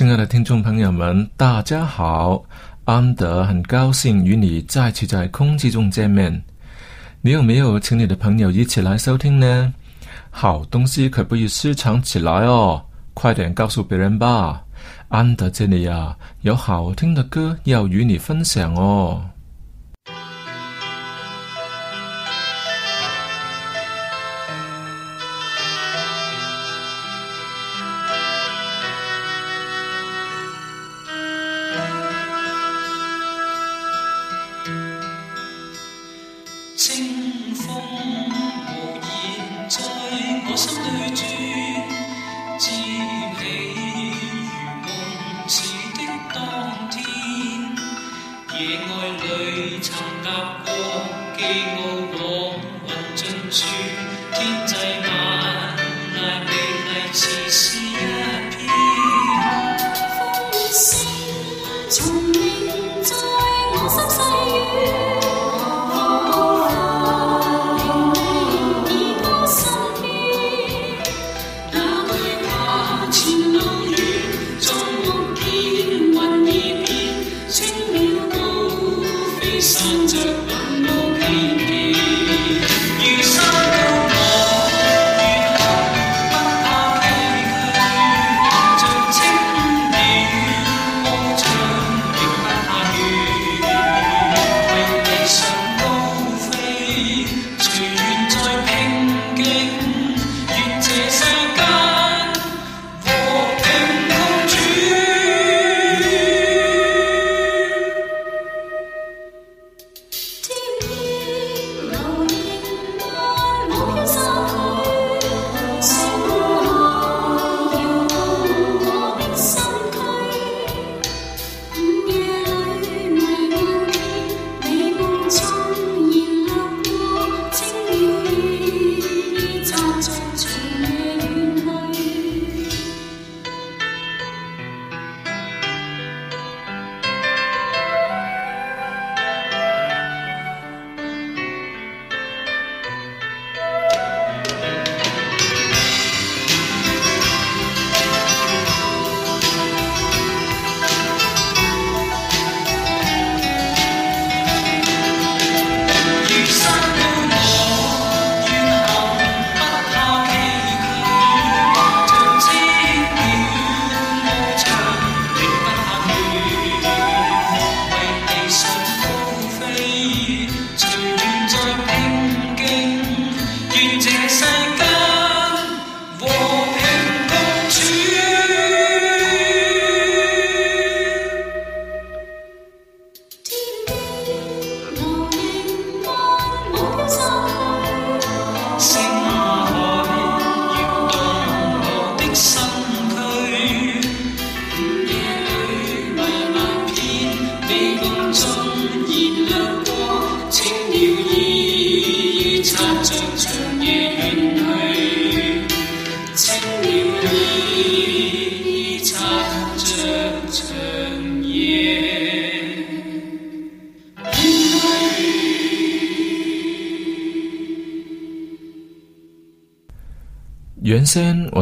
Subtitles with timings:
[0.00, 2.42] 亲爱的听众朋友们，大家好！
[2.86, 6.42] 安德很高兴与你再次在空气中见面。
[7.20, 9.74] 你有没有请你的朋友一起来收听呢？
[10.30, 14.64] 好东西可不以私藏起来哦，快点告诉别人吧！
[15.08, 19.22] 安德这里呀，有好听的歌要与你分享哦。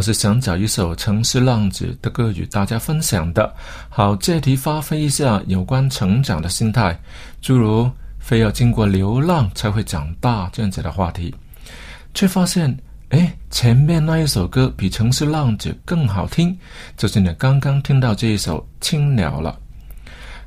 [0.09, 3.55] 是想找一首《城市浪子》的歌与大家分享的，
[3.91, 6.99] 好借题发挥一下有关成长的心态，
[7.43, 11.35] 诸如非要经过流浪才会长大这样子的话题，
[12.15, 12.75] 却发现，
[13.11, 16.59] 哎，前面那一首歌比《城市浪子》更好听，
[16.97, 19.59] 就是你刚刚听到这一首《青鸟》了。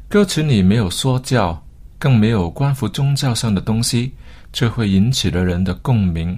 [0.09, 1.63] 歌词里没有说教，
[1.99, 4.11] 更没有关乎宗教上的东西，
[4.51, 6.35] 却会引起了人的共鸣。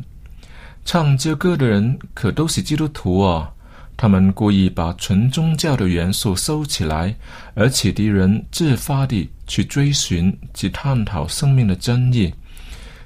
[0.85, 3.47] 唱这歌的人可都是基督徒哦，
[3.95, 7.15] 他们故意把纯宗教的元素收起来，
[7.53, 12.33] 而启迪人自发地去追寻及探讨生命的真意，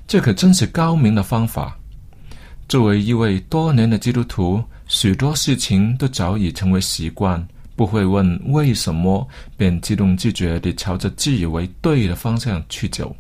[0.07, 1.77] 这可真是高明的方法。
[2.67, 7.45] 作为一位多年的基督徒，许多事情都早已成为习惯，
[7.75, 9.25] 不会问为什么，
[9.55, 13.15] 便自动自觉地朝着自以为对的方向去走。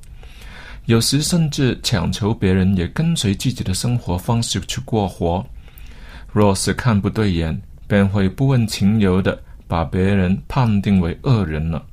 [0.87, 5.45] 有时甚至强求别人也跟随自己的生活方式去过活。
[6.31, 9.37] 若是看不对眼，便会不问情由的
[9.67, 11.85] 把别人判定为恶人了。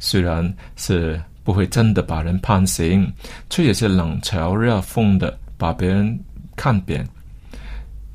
[0.00, 3.10] 虽然是不会真的把人判刑，
[3.48, 6.18] 却也是冷嘲热讽的把别人
[6.56, 7.06] 看扁。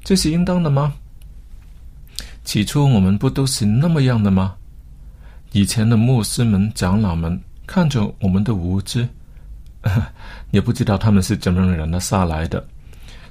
[0.04, 0.94] 这是应当的吗？
[2.44, 4.54] 起初我们不都是那么样的吗？
[5.54, 9.08] 以前的牧师们、长老们看着我们的无知。
[10.52, 12.66] 也不知道他们是怎么忍得下来的。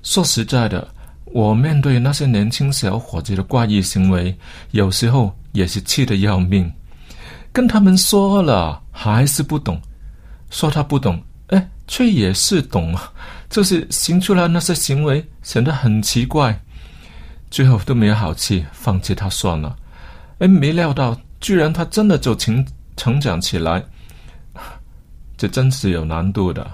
[0.02, 0.86] 说实在的，
[1.24, 4.36] 我面对那些年轻小伙子的怪异行为，
[4.70, 6.70] 有时候也是气得要命。
[7.52, 9.76] 跟他们说了，还是不懂；
[10.50, 13.12] 说他不懂，哎，却也是懂啊。
[13.50, 16.58] 就是行出来那些行为，显得很奇怪。
[17.50, 19.74] 最后都没有好气，放弃他算了。
[20.38, 22.64] 哎，没料到，居然他真的就成
[22.96, 23.82] 成长起来。
[25.38, 26.70] 这真是有难度的。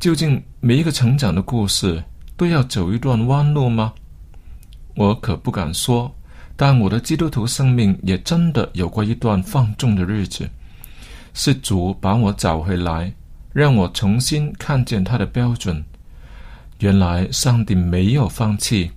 [0.00, 2.02] 究竟每一个成长的故事
[2.36, 3.92] 都要走一段弯路吗？
[4.96, 6.12] 我可不敢说。
[6.56, 10.48] 但我的基督徒生命也真的有过一段放纵的日子，
[11.32, 13.12] 是主把我找回来，
[13.52, 15.84] 让我重新看见他的标准。
[16.78, 18.88] 原来上帝没有放弃，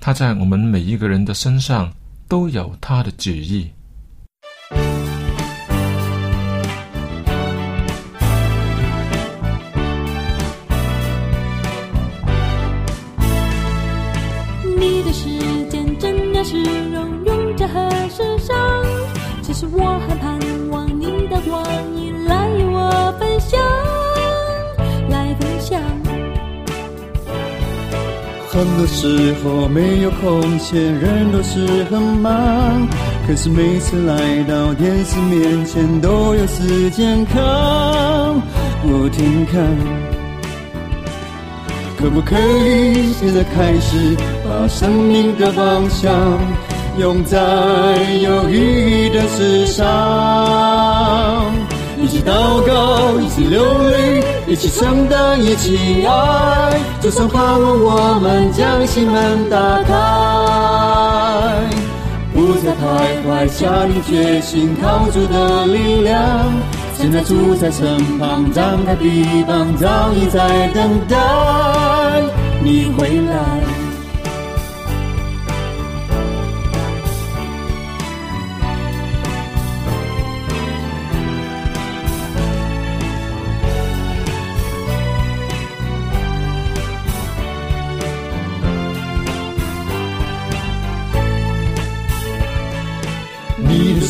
[0.00, 1.92] 他在我们每一个人的身上
[2.26, 3.70] 都有他的旨意。
[28.52, 32.86] 很多时候没有空闲，人都是很忙，
[33.26, 37.42] 可是每次来到电视面前都有时间看，
[38.82, 39.64] 不停看。
[41.98, 44.14] 可不可以现在开始
[44.44, 46.12] 把生命的方向？
[46.98, 47.38] 用在
[48.20, 49.86] 有意义的事上，
[52.12, 56.78] 一起祷告，一起流泪，一起承担，一起爱。
[57.00, 59.94] 就算盼望我们将心门打开，
[62.34, 66.20] 不再徘徊，下定决心，靠主的力量。
[66.98, 71.16] 现在住在身旁，张开臂膀，早已在等待
[72.62, 73.61] 你回来。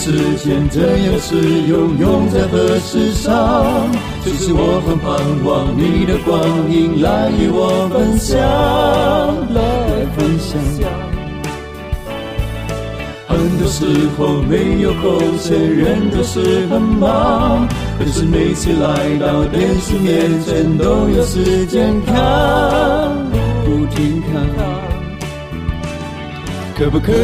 [0.03, 1.37] 时间这样使
[1.69, 3.89] 用，用在何事上？
[4.25, 6.35] 就是我很盼望你的光
[6.69, 8.37] 阴来与我分享，
[9.55, 9.63] 来
[10.17, 10.59] 分享。
[13.29, 13.87] 很多时
[14.19, 22.13] 候没有空闲，人都是很忙，可是每次来到电视面前，都有时间看，
[23.65, 24.72] 不停看。
[26.83, 27.15] 可不可以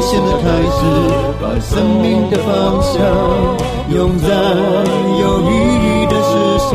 [0.00, 0.78] 现在开始，
[1.42, 2.94] 把生命的方向
[3.90, 4.28] 用在
[5.18, 5.50] 有意
[5.82, 6.70] 义的事上？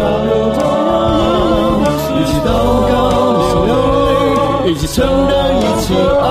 [2.19, 2.49] 一起祷
[2.91, 2.91] 告，
[3.39, 3.71] 一起流
[4.03, 4.97] 泪，一起承
[5.29, 6.21] 担，一起爱。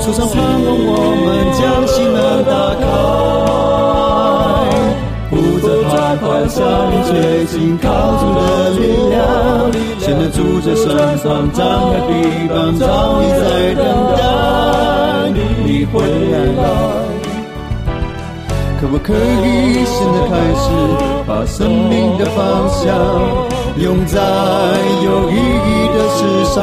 [0.00, 2.16] 树上盼望我们将心门
[2.48, 2.82] 打开，
[5.28, 6.56] 不再徘徊，下
[6.88, 7.12] 定决
[7.44, 7.84] 心，靠
[8.16, 8.40] 主的
[8.80, 8.80] 力
[9.10, 9.20] 量。
[9.98, 10.82] 现在住在身
[11.18, 11.60] 旁，张
[11.92, 12.10] 开臂
[12.48, 13.84] 膀，早已在等
[14.16, 14.73] 待。
[15.92, 16.00] 回
[16.30, 16.62] 来了，
[18.80, 20.64] 可不可以现在开始
[21.26, 22.84] 把生命的方向
[23.78, 24.20] 用在
[25.02, 26.62] 有意义的事上？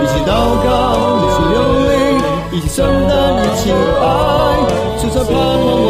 [0.00, 0.30] 一起祷
[0.64, 0.68] 告，
[1.18, 1.56] 一起流
[1.88, 1.90] 泪，
[2.52, 2.78] 一起承
[3.08, 4.04] 担，一起爱，
[5.00, 5.86] 就算盼望我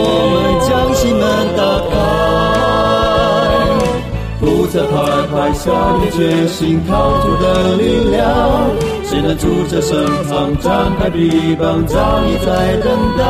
[4.72, 8.70] 不再徘徊，下定决心，靠主的力量，
[9.04, 13.24] 谁能住在身旁，展开臂膀，早已在等待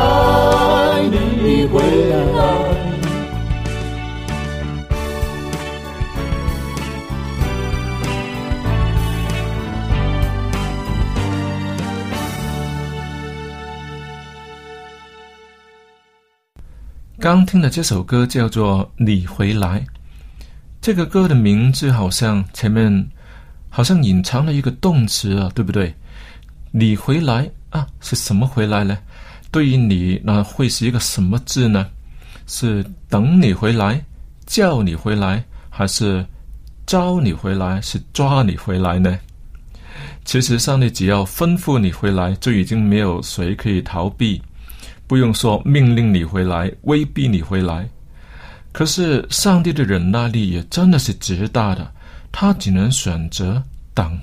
[1.11, 2.79] 你回来。
[17.19, 19.79] 刚听的这首歌叫做《你回来》，
[20.83, 23.07] 这个歌的名字好像前面
[23.69, 25.95] 好像隐藏了一个动词啊，对不对？
[26.71, 28.97] 你回来啊，是什么回来呢？
[29.49, 31.87] 对于你，那会是一个什么字呢？
[32.47, 34.03] 是等你回来、
[34.45, 36.25] 叫你回来，还是
[36.85, 39.17] 招你回来、是抓你回来呢？
[40.25, 44.41] 其实上帝只要吩咐你回来，就已经没有谁可以逃避。
[45.07, 47.87] 不用说命令你回来，威逼你回来。
[48.73, 51.93] 可是上帝的忍耐力也真的是极大的，
[52.31, 53.63] 他只能选择
[53.93, 54.19] 等。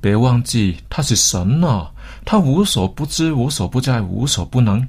[0.00, 1.92] 别忘记他是神啊，
[2.24, 4.88] 他无所不知、无所不在、无所不能。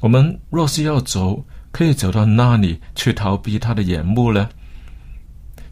[0.00, 4.48] 我们若是要走，可以走到哪里去逃避他的眼目呢？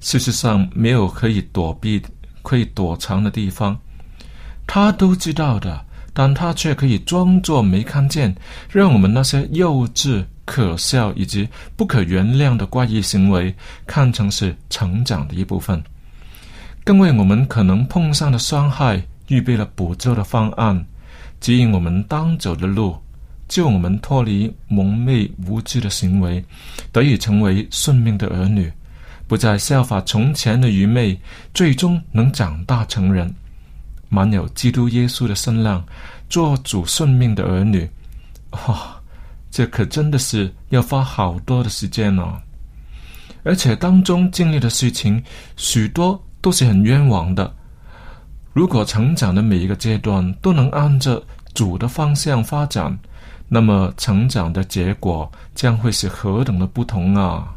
[0.01, 2.03] 事实上，没有可以躲避、
[2.43, 3.79] 可以躲藏的地方，
[4.67, 5.86] 他都知道的。
[6.19, 8.35] 但他却可以装作没看见，
[8.71, 11.47] 让我们那些幼稚、可笑以及
[11.77, 13.55] 不可原谅的怪异行为
[13.87, 15.85] 看成是成长的一部分，
[16.85, 20.83] 更为我们可能碰上的伤害预备了补救的方案，
[21.39, 22.97] 指引我们当走的路，
[23.47, 26.43] 救我们脱离蒙昧无知的行为，
[26.93, 28.73] 得以成为顺命的儿女，
[29.27, 31.21] 不再效法从前的愚昧，
[31.53, 33.31] 最终能长大成人。
[34.09, 35.85] 满有基督耶稣的身量，
[36.29, 37.89] 做主顺命的儿女，
[38.51, 38.97] 哇，
[39.51, 42.39] 这可真的是要花好多的时间哦！
[43.43, 45.23] 而且当中经历的事情
[45.57, 47.55] 许多都是很冤枉的。
[48.53, 51.23] 如果成长的每一个阶段都能按着
[51.55, 52.99] 主的方向发展，
[53.49, 57.55] 那么成长的结果将会是何等的不同啊！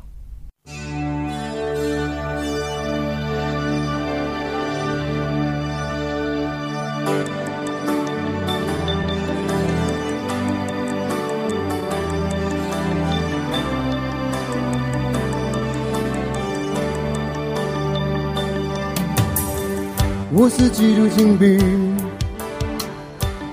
[20.39, 21.97] 我是基督精兵，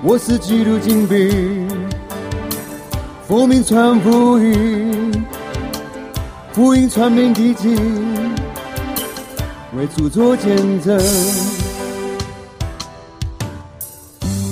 [0.01, 1.67] 我是基督精兵，
[3.27, 5.25] 奉命传福音，
[6.53, 7.75] 福音传遍地极，
[9.75, 10.97] 为主做见证。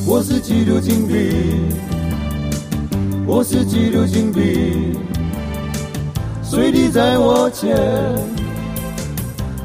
[0.06, 1.70] 我是基督精兵，
[3.26, 4.94] 我是基督精兵，
[6.44, 7.78] 水滴在我前，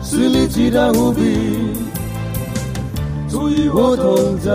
[0.00, 1.20] 实力极大无比。
[3.30, 4.50] 主与我同在，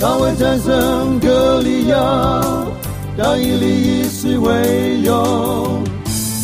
[0.00, 1.96] 大卫战胜歌利亚，
[3.18, 5.82] 大以利以是为勇。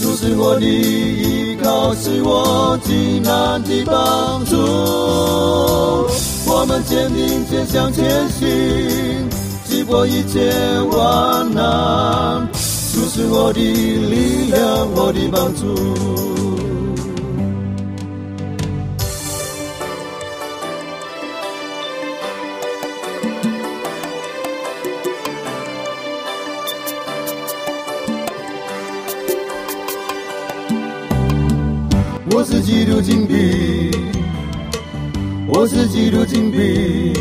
[0.02, 4.56] 主是我的依靠，是我极难的帮助。
[6.48, 9.28] 我们坚定前向前行，
[9.64, 10.52] 击破一切
[10.90, 12.48] 万难。
[12.92, 16.75] 主是我的力量，我的帮助。
[32.48, 33.90] 是基督精兵，
[35.48, 37.12] 我是基督精兵，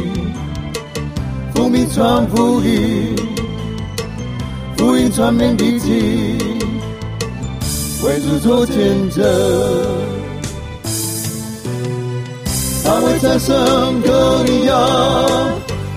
[1.52, 3.16] 奉命传福音，
[4.78, 6.38] 福音传遍地极，
[8.04, 8.76] 为主做见
[9.10, 9.26] 证。
[12.84, 14.76] 他为战胜歌利亚，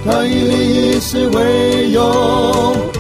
[0.07, 2.98] 他以利以是为勇。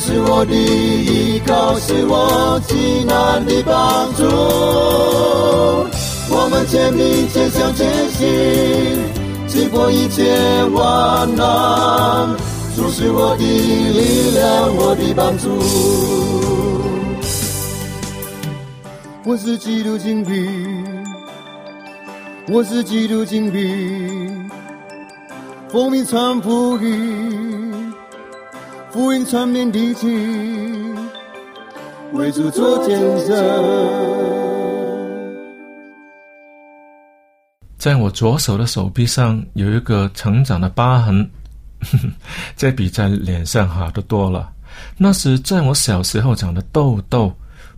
[0.00, 4.24] 是我的依靠，是我极难的帮助。
[6.32, 8.26] 我们肩并肩向前行，
[9.46, 12.34] 击破一切万难。
[12.74, 15.50] 主是我的力量，我的帮助。
[19.26, 21.04] 我是基督精兵，
[22.48, 24.50] 我是基督精兵，
[25.68, 27.69] 奉命传福音。
[28.92, 30.08] 福音传遍地极，
[32.12, 33.36] 为主做见证。
[37.78, 41.30] 在我左手的手臂上有一个成长的疤痕，
[42.56, 44.52] 这比在脸上好得多了。
[44.96, 47.32] 那是在我小时候长的痘痘，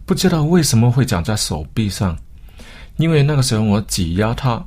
[0.06, 2.16] 不知道为什么会长在手臂上，
[2.96, 4.64] 因为那个时候我挤压它，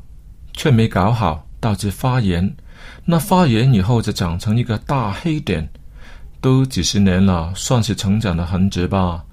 [0.53, 2.55] 却没搞好，导致发炎。
[3.03, 5.67] 那发炎以后就长成一个大黑点，
[6.45, 9.25] 都几十年了，算是成长的痕迹吧。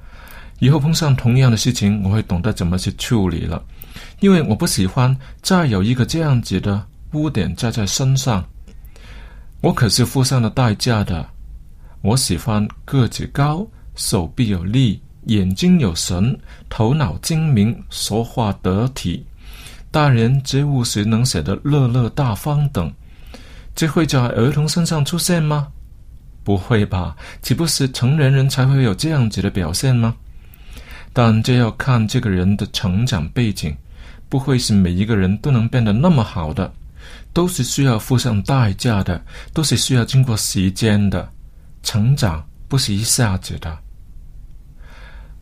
[0.61, 3.63] 以后碰上同样的事情，我会懂得怎么去处理了，
[4.21, 8.43] 因为我不喜欢再有一个这样子的污点加在身上。
[9.61, 11.29] 我可是付上了代价的。
[12.01, 16.35] 我喜欢个子高、手臂有力、眼睛有神、
[16.71, 19.23] 头脑精明、说话得体、
[19.91, 22.91] 待人接物时能写得落落大方等。
[23.75, 25.69] 这会在儿童身上出现吗？
[26.45, 27.17] 不会吧？
[27.41, 30.15] 岂不是成年人才会有这样子的表现吗？
[31.13, 33.77] 但这要看这个人的成长背景，
[34.29, 36.73] 不会是每一个人都能变得那么好的，
[37.33, 39.23] 都是需要付上代价的，
[39.53, 41.29] 都是需要经过时间的。
[41.83, 43.77] 成长不是一下子的。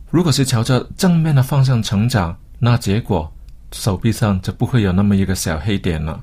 [0.09, 3.31] 如果是朝着正面的方向成长，那结果
[3.71, 6.21] 手臂上就不会有那么一个小黑点了。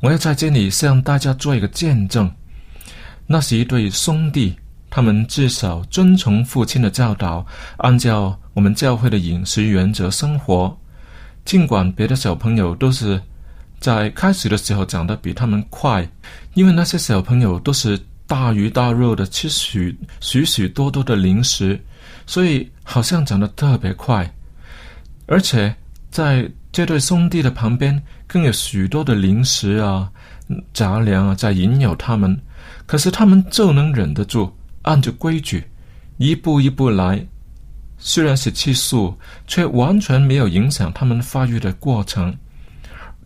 [0.00, 2.30] 我要在这里向大家做一个见证，
[3.32, 4.56] 那是一对兄弟，
[4.90, 7.46] 他们至少遵从父亲的教导，
[7.76, 10.76] 按照我们教会的饮食原则生活。
[11.44, 13.22] 尽管别的小朋友都是
[13.78, 16.04] 在开始的时候长得比他们快，
[16.54, 17.96] 因为那些小朋友都是。
[18.30, 21.76] 大鱼大肉的吃许许许多多的零食，
[22.28, 24.32] 所以好像长得特别快。
[25.26, 25.74] 而且
[26.12, 30.08] 在这对兄弟的旁边，更有许多的零食啊、
[30.72, 32.40] 杂粮啊在引诱他们。
[32.90, 35.62] 可是他们就能忍得住，按着规矩
[36.18, 37.24] 一步一步来。
[37.98, 42.36] 虽然是吃素，却完全没有影响他们发育的过程。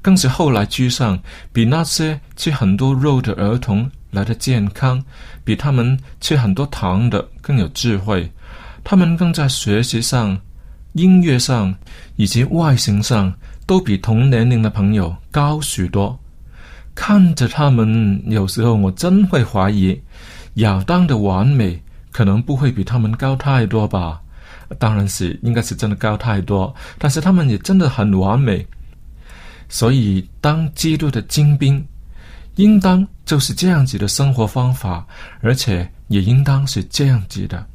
[0.02, 1.18] 更是后来居上，
[1.50, 3.90] 比那些吃很多肉的儿童。
[4.10, 5.02] 来的健康，
[5.44, 8.30] 比他们吃很多糖的更有智慧。
[8.84, 10.38] 他们更在学习上、
[10.92, 11.74] 音乐上
[12.16, 13.32] 以及外形上，
[13.64, 16.20] 都比同年龄的朋友高许多。
[16.94, 20.00] 看着他们，有时候我真会怀疑，
[20.54, 24.20] 亚当的完美可能不会比他们高太多吧？
[24.78, 26.74] 当然是，应该是真的高太多。
[26.98, 28.66] 但是他们也真的很完美。
[29.68, 31.84] 所以，当基督的精兵。
[32.56, 35.04] 应当就是这样子的生活方法，
[35.40, 37.66] 而且也应当是这样子的。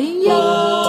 [0.00, 0.79] 零幺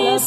[0.00, 0.18] 主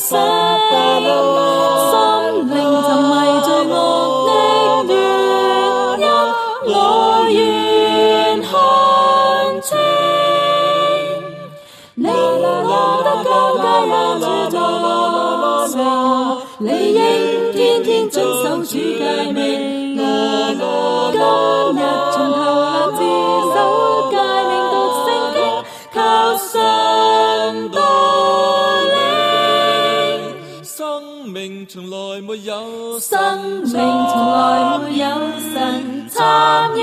[33.00, 35.06] 生命從來沒有
[35.54, 36.82] 神參與。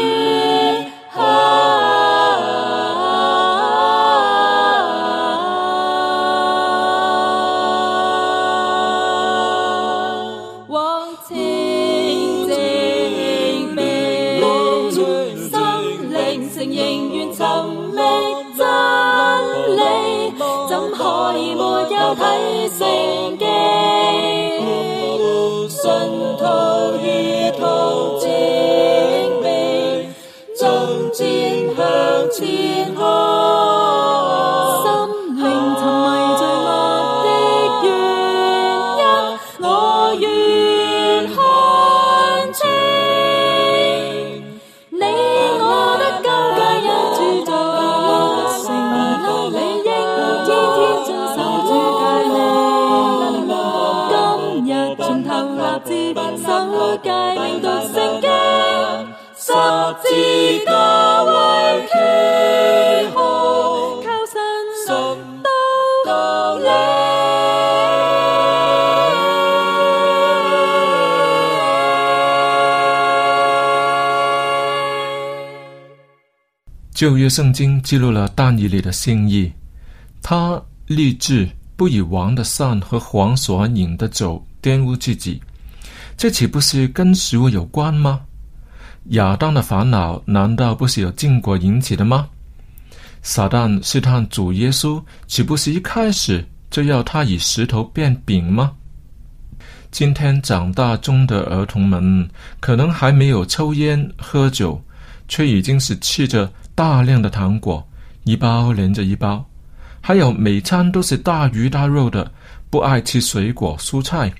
[10.68, 11.34] 往情
[12.46, 12.54] 證
[13.74, 13.80] 明，
[14.92, 15.50] 心
[16.12, 16.14] 靈
[16.54, 16.78] 承認
[17.12, 17.42] 願尋
[17.96, 17.98] 覓
[18.56, 18.62] 真
[19.74, 19.78] 理，
[20.70, 22.20] 怎可以沒有睇
[22.78, 23.19] 聖
[77.00, 79.50] 旧约圣经记录了但以理的心意，
[80.20, 85.40] 他立志不以王的膳和皇所饮的酒玷污自己，
[86.14, 88.20] 这岂不是跟食物有关吗？
[89.12, 92.28] 亚当的烦恼难道不是由禁果引起的吗？
[93.22, 98.72] 撒旦试探主耶稣，岂不是一开始就要他以石头变饼吗？
[99.90, 102.28] 今天长大中的儿童们，
[102.60, 104.78] 可能还没有抽烟喝酒，
[105.28, 107.86] 却已经是吃着大量的糖果，
[108.24, 109.44] 一包连着一包，
[110.00, 112.32] 还有每餐都是大鱼大肉的，
[112.70, 114.32] 不爱吃水果蔬菜。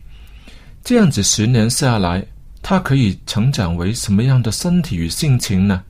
[0.83, 2.25] 这样子十年下来，
[2.63, 5.83] 他可以成长为什么样的身体与性情呢？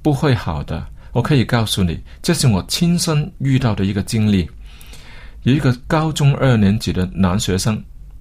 [0.00, 4.48] 不会好的，我可以告诉你，这是我亲身遇到的一个经历。
[5.42, 7.78] 有一个高中二年级的男学生，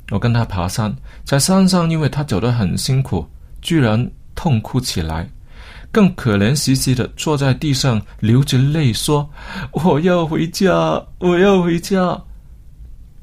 [0.10, 3.26] 我跟他爬山，在山上，因为他走得很辛苦，
[3.62, 5.26] 居然痛哭起来，
[5.92, 9.30] 更可怜兮兮的坐在地上，流着泪说
[9.74, 12.20] ：“我要回家，我要回家。”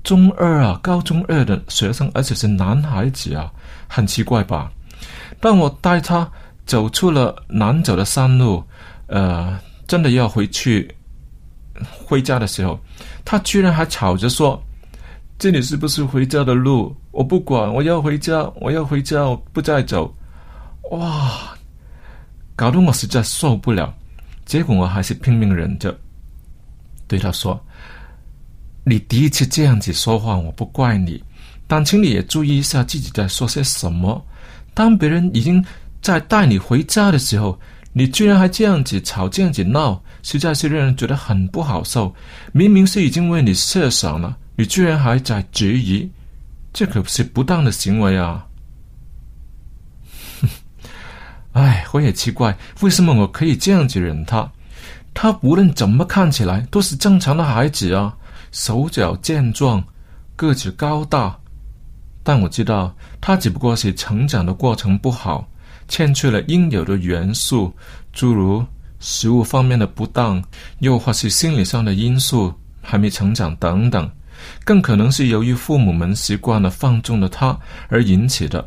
[0.05, 3.51] 中二啊，高中二的学生，而且是男孩子啊，
[3.87, 4.71] 很奇怪吧？
[5.41, 6.31] 当我带他
[6.67, 8.63] 走出了难走的山路，
[9.07, 10.95] 呃，真的要回去
[12.05, 12.79] 回家的时候，
[13.25, 14.63] 他居然还吵着说
[15.39, 16.95] ：“这里是不是回家的路？
[17.11, 20.15] 我不管，我要回家，我要回家，我不再走。”
[20.93, 21.55] 哇，
[22.59, 23.95] 搞得我实在受不了。
[24.45, 25.97] 结果我还是拼命忍着，
[27.07, 27.65] 对他说
[28.83, 31.23] ：“你第一次这样子说话，我不怪你，
[31.69, 34.21] 但请你也注意一下自己在说些什么。
[34.75, 35.65] 当别人已经
[36.03, 37.57] 在带你回家的时候，
[37.93, 42.13] 你居然还这样子吵，这样子闹，实在是让人觉得很不好受。
[42.51, 46.11] 明明是已经为你设想了，你居然还在质疑，
[46.73, 48.45] 这可是不当的行为啊！
[51.59, 54.49] 哎，我也奇怪，为什么我可以这样子忍他？
[55.13, 58.15] 他无论怎么看起来都是正常的孩子啊，
[58.53, 59.83] 手脚健壮，
[60.37, 61.37] 个子高大。
[62.23, 65.49] 但我知道，他只不过是成长的过程不好，
[65.89, 67.75] 欠缺了应有的元素，
[68.13, 68.65] 诸如
[69.01, 70.41] 食物方面的不当，
[70.79, 74.09] 又或是心理上的因素还没成长等等，
[74.65, 78.65] 更可能是由于父母们习惯了放纵了他而引起的。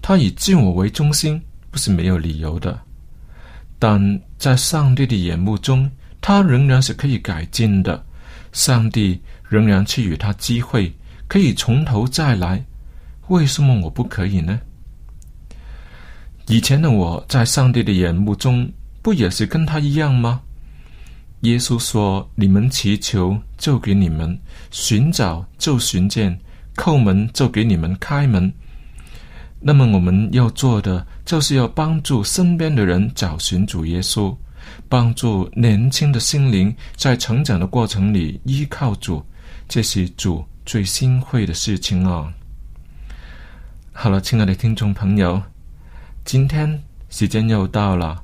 [0.00, 1.38] 他以自我为中心，
[1.76, 2.80] 不是没有理由的。
[3.78, 4.00] 但
[4.38, 5.90] 在上帝的眼目中，
[6.22, 8.02] 他仍然是可以改进的。
[8.50, 10.90] 上帝仍然赐予他机会，
[11.28, 12.64] 可以从头再来。
[13.28, 14.58] 为什么我不可以呢？
[16.46, 18.66] 以前的我在上帝的眼目中，
[19.02, 20.40] 不也是跟他一样吗？
[21.40, 24.34] 耶稣说：“你们祈求，就给你们；
[24.70, 26.34] 寻找，就寻见；
[26.74, 28.50] 叩门，就给你们开门。”
[29.58, 34.36] 那么我们要做的，就是要帮助身边的人找寻主耶稣，
[34.88, 39.24] 帮助年轻的心灵在成长的过程里依靠主，
[39.66, 42.32] 这是主最欣慰的事情啊！
[43.92, 45.42] 好了，亲爱的听众朋友，
[46.24, 48.22] 今天时间又到了，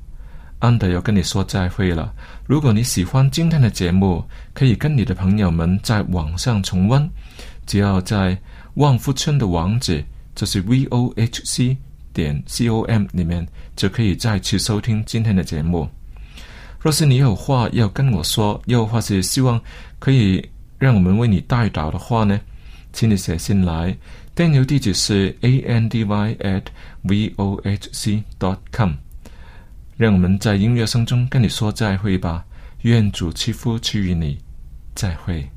[0.59, 2.12] 安德要跟你说再会了。
[2.47, 7.09] 如果你喜欢今天的节目，可以跟你的朋友们在网上重温，
[7.66, 8.38] 只要在
[8.75, 10.05] 旺夫村的网址。
[10.35, 11.77] 就是 v o h c
[12.12, 15.88] 点 c o m 里面就可以再次收听今天的节目。
[16.81, 19.61] 若是你有话要跟我说，又或是希望
[19.99, 20.45] 可以
[20.79, 22.40] 让我们为你代祷的话呢，
[22.92, 23.97] 请你写信来，
[24.35, 26.64] 电邮地址是 a n d y at
[27.03, 28.92] v o h c dot com。
[29.97, 32.45] 让我们在音乐声中跟你说再会吧。
[32.83, 34.37] 愿主赐福赐予你，
[34.97, 35.49] 再会。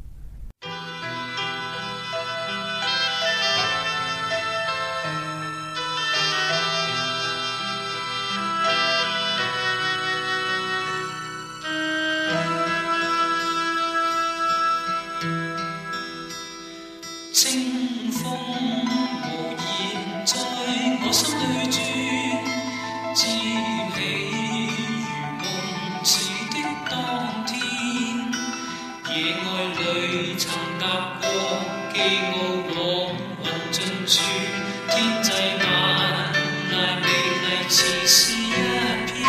[37.68, 39.26] 只是一片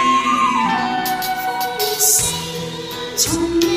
[1.44, 2.28] 风声，
[3.16, 3.75] 从未。